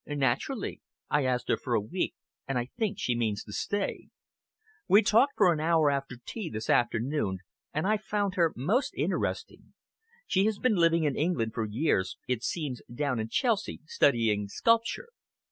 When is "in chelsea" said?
13.19-13.81